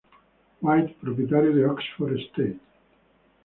[0.61, 2.59] White, propietario de Oxford State".